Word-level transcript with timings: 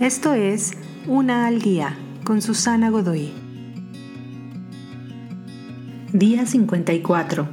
Esto 0.00 0.34
es 0.34 0.72
Una 1.06 1.46
al 1.46 1.62
Día 1.62 1.96
con 2.22 2.42
Susana 2.42 2.90
Godoy. 2.90 3.32
Día 6.12 6.44
54. 6.44 7.48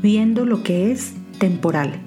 Viendo 0.00 0.44
lo 0.46 0.62
que 0.62 0.92
es 0.92 1.14
temporal. 1.40 2.00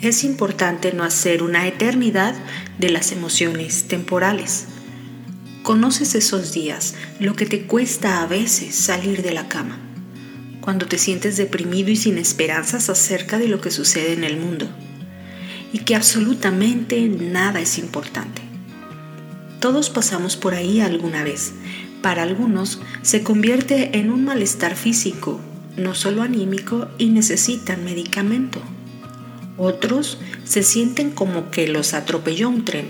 Es 0.00 0.24
importante 0.24 0.92
no 0.92 1.04
hacer 1.04 1.44
una 1.44 1.68
eternidad 1.68 2.34
de 2.80 2.90
las 2.90 3.12
emociones 3.12 3.86
temporales. 3.86 4.66
Conoces 5.62 6.16
esos 6.16 6.52
días, 6.52 6.96
lo 7.20 7.36
que 7.36 7.46
te 7.46 7.64
cuesta 7.68 8.22
a 8.22 8.26
veces 8.26 8.74
salir 8.74 9.22
de 9.22 9.32
la 9.32 9.46
cama, 9.46 9.78
cuando 10.60 10.86
te 10.86 10.98
sientes 10.98 11.36
deprimido 11.36 11.90
y 11.90 11.96
sin 11.96 12.18
esperanzas 12.18 12.90
acerca 12.90 13.38
de 13.38 13.46
lo 13.46 13.60
que 13.60 13.70
sucede 13.70 14.14
en 14.14 14.24
el 14.24 14.36
mundo 14.36 14.68
y 15.72 15.80
que 15.80 15.96
absolutamente 15.96 17.08
nada 17.08 17.60
es 17.60 17.78
importante. 17.78 18.42
Todos 19.60 19.90
pasamos 19.90 20.36
por 20.36 20.54
ahí 20.54 20.80
alguna 20.80 21.24
vez. 21.24 21.52
Para 22.02 22.22
algunos 22.22 22.80
se 23.02 23.22
convierte 23.22 23.98
en 23.98 24.10
un 24.10 24.24
malestar 24.24 24.76
físico, 24.76 25.40
no 25.76 25.94
solo 25.94 26.22
anímico, 26.22 26.88
y 26.98 27.06
necesitan 27.06 27.84
medicamento. 27.84 28.60
Otros 29.56 30.18
se 30.44 30.62
sienten 30.62 31.10
como 31.10 31.50
que 31.50 31.66
los 31.66 31.94
atropelló 31.94 32.48
un 32.48 32.64
tren 32.64 32.88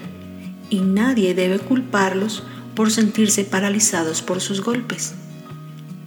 y 0.68 0.80
nadie 0.80 1.34
debe 1.34 1.58
culparlos 1.58 2.42
por 2.74 2.90
sentirse 2.90 3.44
paralizados 3.44 4.20
por 4.20 4.40
sus 4.40 4.60
golpes. 4.60 5.14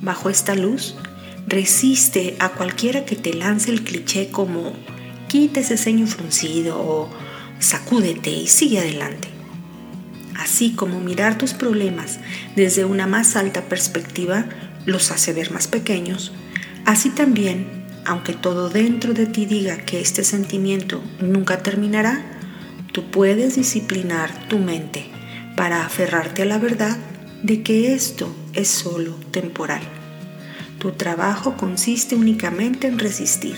Bajo 0.01 0.29
esta 0.29 0.55
luz, 0.55 0.95
resiste 1.47 2.35
a 2.39 2.49
cualquiera 2.49 3.05
que 3.05 3.15
te 3.15 3.33
lance 3.33 3.71
el 3.71 3.83
cliché 3.83 4.29
como 4.29 4.73
quita 5.29 5.61
ese 5.61 5.77
ceño 5.77 6.07
fruncido 6.07 6.77
o 6.77 7.09
sacúdete 7.59 8.31
y 8.31 8.47
sigue 8.47 8.79
adelante. 8.79 9.29
Así 10.35 10.71
como 10.71 10.99
mirar 10.99 11.37
tus 11.37 11.53
problemas 11.53 12.19
desde 12.57 12.83
una 12.83 13.07
más 13.07 13.37
alta 13.37 13.61
perspectiva 13.69 14.45
los 14.85 15.11
hace 15.11 15.31
ver 15.31 15.51
más 15.51 15.67
pequeños, 15.67 16.33
así 16.85 17.09
también, 17.09 17.85
aunque 18.05 18.33
todo 18.33 18.69
dentro 18.69 19.13
de 19.13 19.27
ti 19.27 19.45
diga 19.45 19.77
que 19.77 20.01
este 20.01 20.23
sentimiento 20.23 21.01
nunca 21.21 21.59
terminará, 21.59 22.21
tú 22.91 23.11
puedes 23.11 23.55
disciplinar 23.55 24.47
tu 24.49 24.57
mente 24.57 25.05
para 25.55 25.85
aferrarte 25.85 26.41
a 26.41 26.45
la 26.45 26.57
verdad 26.57 26.97
de 27.43 27.61
que 27.61 27.93
esto 27.93 28.33
es 28.53 28.67
solo 28.67 29.15
temporal. 29.31 29.81
Tu 30.79 30.91
trabajo 30.93 31.55
consiste 31.57 32.15
únicamente 32.15 32.87
en 32.87 32.97
resistir 32.97 33.57